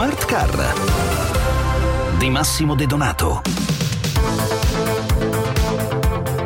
Smart 0.00 0.24
Car 0.24 0.72
di 2.16 2.30
Massimo 2.30 2.74
De 2.74 2.86
Donato. 2.86 3.42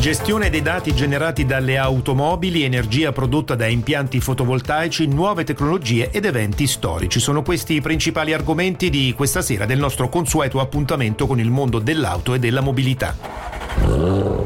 Gestione 0.00 0.50
dei 0.50 0.62
dati 0.62 0.92
generati 0.92 1.46
dalle 1.46 1.78
automobili, 1.78 2.64
energia 2.64 3.12
prodotta 3.12 3.54
da 3.54 3.68
impianti 3.68 4.18
fotovoltaici, 4.18 5.06
nuove 5.06 5.44
tecnologie 5.44 6.10
ed 6.10 6.24
eventi 6.24 6.66
storici. 6.66 7.20
Sono 7.20 7.42
questi 7.42 7.74
i 7.74 7.80
principali 7.80 8.32
argomenti 8.32 8.90
di 8.90 9.14
questa 9.16 9.42
sera 9.42 9.64
del 9.64 9.78
nostro 9.78 10.08
consueto 10.08 10.58
appuntamento 10.58 11.28
con 11.28 11.38
il 11.38 11.52
mondo 11.52 11.78
dell'auto 11.78 12.34
e 12.34 12.40
della 12.40 12.62
mobilità. 12.62 14.45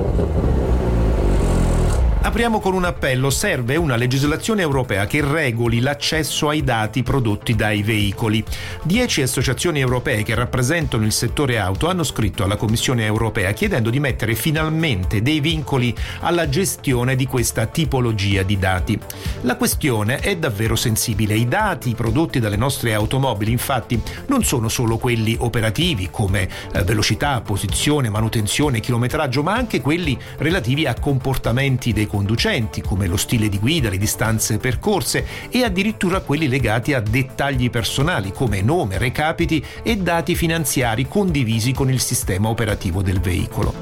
Apriamo 2.30 2.60
con 2.60 2.74
un 2.74 2.84
appello. 2.84 3.28
Serve 3.28 3.74
una 3.74 3.96
legislazione 3.96 4.62
europea 4.62 5.04
che 5.04 5.20
regoli 5.20 5.80
l'accesso 5.80 6.48
ai 6.48 6.62
dati 6.62 7.02
prodotti 7.02 7.56
dai 7.56 7.82
veicoli. 7.82 8.44
Dieci 8.84 9.20
associazioni 9.20 9.80
europee 9.80 10.22
che 10.22 10.36
rappresentano 10.36 11.04
il 11.04 11.10
settore 11.10 11.58
auto 11.58 11.88
hanno 11.88 12.04
scritto 12.04 12.44
alla 12.44 12.54
Commissione 12.54 13.04
europea 13.04 13.50
chiedendo 13.50 13.90
di 13.90 13.98
mettere 13.98 14.36
finalmente 14.36 15.22
dei 15.22 15.40
vincoli 15.40 15.92
alla 16.20 16.48
gestione 16.48 17.16
di 17.16 17.26
questa 17.26 17.66
tipologia 17.66 18.44
di 18.44 18.58
dati. 18.60 18.96
La 19.40 19.56
questione 19.56 20.20
è 20.20 20.36
davvero 20.36 20.76
sensibile. 20.76 21.34
I 21.34 21.48
dati 21.48 21.96
prodotti 21.96 22.38
dalle 22.38 22.56
nostre 22.56 22.94
automobili, 22.94 23.50
infatti, 23.50 24.00
non 24.28 24.44
sono 24.44 24.68
solo 24.68 24.98
quelli 24.98 25.34
operativi 25.36 26.10
come 26.12 26.48
eh, 26.72 26.84
velocità, 26.84 27.40
posizione, 27.40 28.08
manutenzione, 28.08 28.78
chilometraggio, 28.78 29.42
ma 29.42 29.54
anche 29.54 29.80
quelli 29.80 30.16
relativi 30.38 30.86
a 30.86 30.94
comportamenti 30.94 31.92
dei 31.92 32.06
conducenti 32.06 32.18
conducenti, 32.20 32.82
come 32.82 33.06
lo 33.06 33.16
stile 33.16 33.48
di 33.48 33.58
guida, 33.58 33.88
le 33.88 33.96
distanze 33.96 34.58
percorse 34.58 35.26
e 35.48 35.64
addirittura 35.64 36.20
quelli 36.20 36.48
legati 36.48 36.92
a 36.92 37.00
dettagli 37.00 37.70
personali 37.70 38.30
come 38.30 38.60
nome, 38.60 38.98
recapiti 38.98 39.64
e 39.82 39.96
dati 39.96 40.34
finanziari 40.34 41.08
condivisi 41.08 41.72
con 41.72 41.90
il 41.90 41.98
sistema 41.98 42.48
operativo 42.48 43.00
del 43.00 43.20
veicolo. 43.20 43.72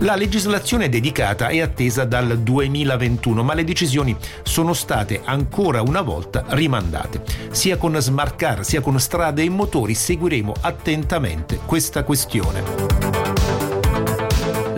La 0.00 0.16
legislazione 0.16 0.90
dedicata 0.90 1.48
è 1.48 1.60
attesa 1.60 2.04
dal 2.04 2.38
2021, 2.38 3.42
ma 3.42 3.54
le 3.54 3.64
decisioni 3.64 4.14
sono 4.42 4.74
state 4.74 5.22
ancora 5.24 5.80
una 5.80 6.02
volta 6.02 6.44
rimandate. 6.48 7.22
Sia 7.52 7.78
con 7.78 7.98
Smart 7.98 8.36
Car 8.36 8.66
sia 8.66 8.82
con 8.82 9.00
strade 9.00 9.42
e 9.42 9.48
motori 9.48 9.94
seguiremo 9.94 10.52
attentamente 10.60 11.58
questa 11.64 12.04
questione. 12.04 13.07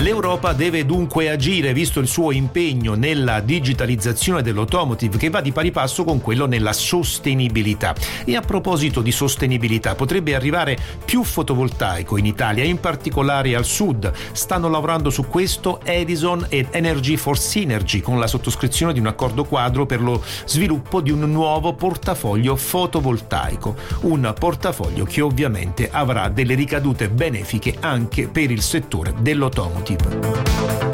L'Europa 0.00 0.54
deve 0.54 0.86
dunque 0.86 1.28
agire 1.28 1.74
visto 1.74 2.00
il 2.00 2.08
suo 2.08 2.30
impegno 2.30 2.94
nella 2.94 3.40
digitalizzazione 3.40 4.40
dell'automotive 4.40 5.18
che 5.18 5.28
va 5.28 5.42
di 5.42 5.52
pari 5.52 5.70
passo 5.70 6.04
con 6.04 6.22
quello 6.22 6.46
nella 6.46 6.72
sostenibilità. 6.72 7.94
E 8.24 8.34
a 8.34 8.40
proposito 8.40 9.02
di 9.02 9.12
sostenibilità, 9.12 9.94
potrebbe 9.94 10.34
arrivare 10.34 10.78
più 11.04 11.22
fotovoltaico 11.22 12.16
in 12.16 12.24
Italia, 12.24 12.64
in 12.64 12.80
particolare 12.80 13.54
al 13.54 13.66
sud. 13.66 14.10
Stanno 14.32 14.70
lavorando 14.70 15.10
su 15.10 15.26
questo 15.26 15.80
Edison 15.84 16.46
ed 16.48 16.68
Energy 16.70 17.16
for 17.18 17.38
Synergy 17.38 18.00
con 18.00 18.18
la 18.18 18.26
sottoscrizione 18.26 18.94
di 18.94 19.00
un 19.00 19.06
accordo 19.06 19.44
quadro 19.44 19.84
per 19.84 20.00
lo 20.00 20.24
sviluppo 20.46 21.02
di 21.02 21.10
un 21.10 21.30
nuovo 21.30 21.74
portafoglio 21.74 22.56
fotovoltaico. 22.56 23.76
Un 24.02 24.32
portafoglio 24.38 25.04
che 25.04 25.20
ovviamente 25.20 25.90
avrà 25.92 26.30
delle 26.30 26.54
ricadute 26.54 27.10
benefiche 27.10 27.76
anche 27.80 28.28
per 28.28 28.50
il 28.50 28.62
settore 28.62 29.12
dell'automotive. 29.20 29.88
equipa. 29.92 30.89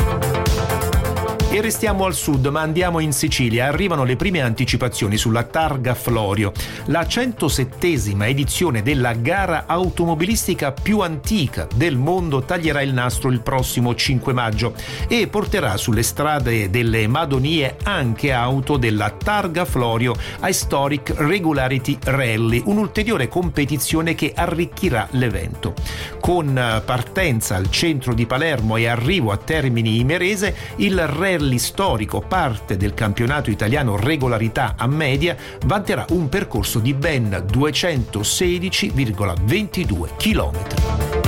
E 1.56 1.62
restiamo 1.62 2.04
al 2.04 2.12
sud, 2.12 2.48
ma 2.48 2.60
andiamo 2.60 3.00
in 3.00 3.12
Sicilia. 3.12 3.68
Arrivano 3.68 4.04
le 4.04 4.16
prime 4.16 4.42
anticipazioni 4.42 5.16
sulla 5.16 5.44
Targa 5.44 5.94
Florio, 5.94 6.52
la 6.88 7.00
107esima 7.00 8.28
edizione 8.28 8.82
della 8.82 9.14
gara 9.14 9.64
automobilistica 9.66 10.72
più 10.72 11.00
antica 11.00 11.66
del 11.74 11.97
mondo 11.97 12.42
taglierà 12.42 12.82
il 12.82 12.92
nastro 12.92 13.31
il 13.31 13.41
prossimo 13.41 13.94
5 13.94 14.34
maggio 14.34 14.75
e 15.08 15.28
porterà 15.28 15.78
sulle 15.78 16.03
strade 16.03 16.69
delle 16.69 17.06
Madonie 17.06 17.76
anche 17.84 18.32
auto 18.32 18.76
della 18.76 19.08
Targa 19.08 19.64
Florio 19.64 20.14
Historic 20.42 21.14
Regularity 21.16 21.97
Rally, 22.04 22.64
un'ulteriore 22.66 23.28
competizione 23.28 24.14
che 24.14 24.31
arricchirà 24.36 25.08
l'evento. 25.12 25.72
Con 26.20 26.82
partenza 26.84 27.54
al 27.54 27.70
centro 27.70 28.12
di 28.12 28.26
Palermo 28.26 28.76
e 28.76 28.88
arrivo 28.88 29.31
a 29.32 29.38
Termini 29.38 30.00
Imerese, 30.00 30.54
il 30.76 31.06
Rally 31.06 31.44
rally 31.46 31.58
storico, 31.58 32.20
parte 32.20 32.76
del 32.76 32.92
campionato 32.92 33.48
italiano 33.50 33.96
regolarità 33.96 34.74
a 34.76 34.88
media, 34.88 35.36
vanterà 35.64 36.04
un 36.10 36.28
percorso 36.28 36.80
di 36.80 36.92
ben 36.92 37.46
216,22 37.46 40.16
km. 40.16 41.25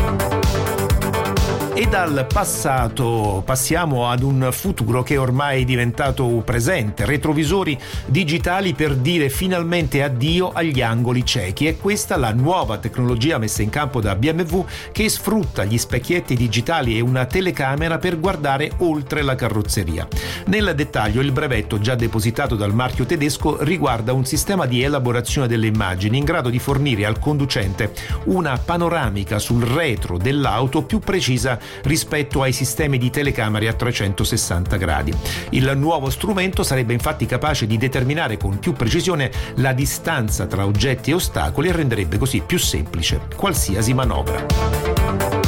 E 1.78 1.86
dal 1.86 2.26
passato 2.26 3.40
passiamo 3.46 4.10
ad 4.10 4.24
un 4.24 4.48
futuro 4.50 5.04
che 5.04 5.14
è 5.14 5.20
ormai 5.20 5.64
diventato 5.64 6.26
presente, 6.44 7.04
retrovisori 7.04 7.78
digitali 8.06 8.74
per 8.74 8.96
dire 8.96 9.28
finalmente 9.28 10.02
addio 10.02 10.50
agli 10.50 10.82
angoli 10.82 11.24
ciechi. 11.24 11.66
È 11.68 11.76
questa 11.76 12.16
la 12.16 12.32
nuova 12.32 12.78
tecnologia 12.78 13.38
messa 13.38 13.62
in 13.62 13.70
campo 13.70 14.00
da 14.00 14.16
BMW 14.16 14.64
che 14.90 15.08
sfrutta 15.08 15.62
gli 15.62 15.78
specchietti 15.78 16.34
digitali 16.34 16.98
e 16.98 17.00
una 17.00 17.26
telecamera 17.26 17.98
per 17.98 18.18
guardare 18.18 18.72
oltre 18.78 19.22
la 19.22 19.36
carrozzeria. 19.36 20.08
Nel 20.46 20.72
dettaglio 20.74 21.20
il 21.20 21.30
brevetto 21.30 21.78
già 21.78 21.94
depositato 21.94 22.56
dal 22.56 22.74
marchio 22.74 23.06
tedesco 23.06 23.62
riguarda 23.62 24.12
un 24.12 24.24
sistema 24.24 24.66
di 24.66 24.82
elaborazione 24.82 25.46
delle 25.46 25.68
immagini 25.68 26.18
in 26.18 26.24
grado 26.24 26.48
di 26.48 26.58
fornire 26.58 27.06
al 27.06 27.20
conducente 27.20 27.92
una 28.24 28.58
panoramica 28.58 29.38
sul 29.38 29.62
retro 29.62 30.18
dell'auto 30.18 30.82
più 30.82 30.98
precisa 30.98 31.66
rispetto 31.82 32.42
ai 32.42 32.52
sistemi 32.52 32.98
di 32.98 33.10
telecamere 33.10 33.68
a 33.68 33.72
360 33.72 34.76
gradi. 34.76 35.12
Il 35.50 35.72
nuovo 35.76 36.10
strumento 36.10 36.62
sarebbe 36.62 36.92
infatti 36.92 37.26
capace 37.26 37.66
di 37.66 37.76
determinare 37.76 38.36
con 38.36 38.58
più 38.58 38.72
precisione 38.72 39.30
la 39.56 39.72
distanza 39.72 40.46
tra 40.46 40.64
oggetti 40.64 41.10
e 41.10 41.14
ostacoli 41.14 41.68
e 41.68 41.72
renderebbe 41.72 42.18
così 42.18 42.42
più 42.44 42.58
semplice 42.58 43.20
qualsiasi 43.36 43.94
manovra. 43.94 45.47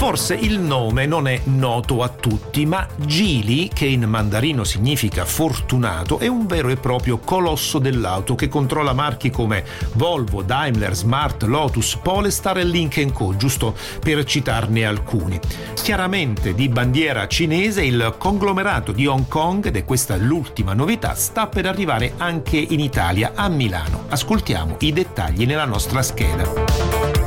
Forse 0.00 0.34
il 0.34 0.58
nome 0.58 1.04
non 1.04 1.28
è 1.28 1.38
noto 1.44 2.02
a 2.02 2.08
tutti, 2.08 2.64
ma 2.64 2.88
Gili, 2.96 3.68
che 3.68 3.84
in 3.84 4.04
mandarino 4.04 4.64
significa 4.64 5.26
fortunato, 5.26 6.18
è 6.18 6.26
un 6.26 6.46
vero 6.46 6.70
e 6.70 6.76
proprio 6.76 7.18
colosso 7.18 7.78
dell'auto 7.78 8.34
che 8.34 8.48
controlla 8.48 8.94
marchi 8.94 9.28
come 9.28 9.62
Volvo, 9.92 10.40
Daimler, 10.40 10.94
Smart, 10.94 11.42
Lotus, 11.42 11.98
Polestar 12.02 12.56
e 12.56 12.64
Link 12.64 13.12
Co, 13.12 13.36
giusto 13.36 13.76
per 14.00 14.24
citarne 14.24 14.86
alcuni. 14.86 15.38
Chiaramente 15.74 16.54
di 16.54 16.70
bandiera 16.70 17.28
cinese, 17.28 17.84
il 17.84 18.14
conglomerato 18.16 18.92
di 18.92 19.06
Hong 19.06 19.28
Kong, 19.28 19.66
ed 19.66 19.76
è 19.76 19.84
questa 19.84 20.16
l'ultima 20.16 20.72
novità, 20.72 21.14
sta 21.14 21.46
per 21.46 21.66
arrivare 21.66 22.14
anche 22.16 22.56
in 22.56 22.80
Italia, 22.80 23.32
a 23.34 23.50
Milano. 23.50 24.06
Ascoltiamo 24.08 24.76
i 24.78 24.94
dettagli 24.94 25.44
nella 25.44 25.66
nostra 25.66 26.00
scheda. 26.00 27.19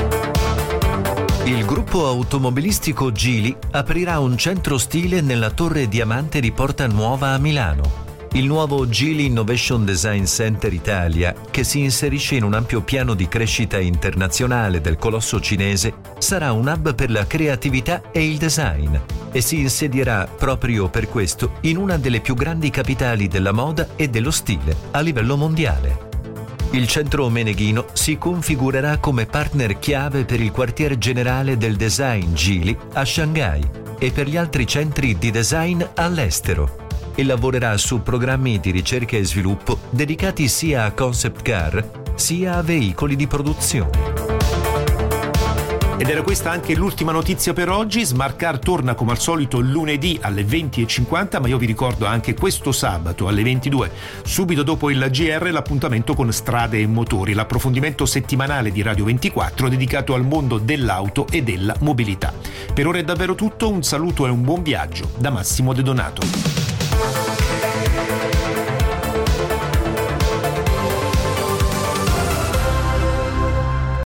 Il 1.45 1.65
gruppo 1.65 2.07
automobilistico 2.07 3.11
Gili 3.11 3.53
aprirà 3.71 4.19
un 4.19 4.37
centro 4.37 4.77
stile 4.77 5.19
nella 5.19 5.49
Torre 5.49 5.89
Diamante 5.89 6.39
di 6.39 6.53
Porta 6.53 6.87
Nuova 6.87 7.31
a 7.31 7.37
Milano. 7.37 8.01
Il 8.31 8.45
nuovo 8.45 8.87
Gili 8.87 9.25
Innovation 9.25 9.83
Design 9.83 10.23
Center 10.23 10.71
Italia, 10.71 11.35
che 11.51 11.65
si 11.65 11.81
inserisce 11.81 12.35
in 12.35 12.43
un 12.43 12.53
ampio 12.53 12.81
piano 12.81 13.13
di 13.13 13.27
crescita 13.27 13.77
internazionale 13.77 14.79
del 14.79 14.95
colosso 14.95 15.41
cinese, 15.41 15.95
sarà 16.17 16.53
un 16.53 16.65
hub 16.65 16.95
per 16.95 17.11
la 17.11 17.27
creatività 17.27 18.09
e 18.11 18.25
il 18.25 18.37
design 18.37 18.95
e 19.33 19.41
si 19.41 19.59
insedierà 19.59 20.25
proprio 20.25 20.87
per 20.87 21.09
questo 21.09 21.55
in 21.61 21.75
una 21.75 21.97
delle 21.97 22.21
più 22.21 22.35
grandi 22.35 22.69
capitali 22.69 23.27
della 23.27 23.51
moda 23.51 23.89
e 23.97 24.07
dello 24.07 24.31
stile 24.31 24.73
a 24.91 25.01
livello 25.01 25.35
mondiale. 25.35 26.12
Il 26.73 26.87
centro 26.87 27.29
Meneghino 27.29 27.85
si 27.93 28.17
configurerà 28.17 28.97
come 28.97 29.27
partner 29.27 29.77
chiave 29.77 30.25
per 30.25 30.41
il 30.41 30.51
quartier 30.51 30.97
generale 30.97 31.55
del 31.55 31.75
design 31.75 32.33
Gili 32.33 32.75
a 32.93 33.05
Shanghai 33.05 33.61
e 33.99 34.11
per 34.11 34.27
gli 34.27 34.37
altri 34.37 34.65
centri 34.65 35.15
di 35.19 35.29
design 35.29 35.83
all'estero 35.93 36.87
e 37.13 37.23
lavorerà 37.23 37.77
su 37.77 38.01
programmi 38.01 38.59
di 38.59 38.71
ricerca 38.71 39.15
e 39.15 39.23
sviluppo 39.23 39.81
dedicati 39.91 40.47
sia 40.47 40.85
a 40.85 40.93
concept 40.93 41.43
car 41.43 42.01
sia 42.15 42.55
a 42.55 42.63
veicoli 42.63 43.15
di 43.15 43.27
produzione. 43.27 44.42
Ed 46.03 46.09
era 46.09 46.21
questa 46.21 46.51
anche 46.51 46.75
l'ultima 46.75 47.13
notizia 47.13 47.53
per 47.53 47.69
oggi. 47.69 48.03
Smart 48.03 48.35
Car 48.35 48.59
torna 48.59 48.93
come 48.93 49.11
al 49.11 49.19
solito 49.19 49.61
lunedì 49.61 50.19
alle 50.21 50.43
20.50, 50.43 51.39
ma 51.39 51.47
io 51.47 51.57
vi 51.57 51.65
ricordo 51.65 52.05
anche 52.05 52.33
questo 52.33 52.73
sabato 52.73 53.29
alle 53.29 53.41
22, 53.41 53.89
subito 54.21 54.63
dopo 54.63 54.89
il 54.89 55.07
GR, 55.09 55.49
l'appuntamento 55.49 56.13
con 56.13 56.29
Strade 56.33 56.77
e 56.77 56.87
Motori, 56.87 57.31
l'approfondimento 57.31 58.05
settimanale 58.05 58.73
di 58.73 58.81
Radio 58.81 59.05
24 59.05 59.69
dedicato 59.69 60.13
al 60.13 60.25
mondo 60.25 60.57
dell'auto 60.57 61.25
e 61.31 61.41
della 61.41 61.73
mobilità. 61.79 62.33
Per 62.73 62.85
ora 62.85 62.97
è 62.97 63.03
davvero 63.05 63.33
tutto, 63.33 63.69
un 63.69 63.81
saluto 63.81 64.25
e 64.25 64.29
un 64.29 64.43
buon 64.43 64.61
viaggio 64.61 65.09
da 65.17 65.29
Massimo 65.29 65.71
De 65.71 65.83
Donato. 65.83 66.62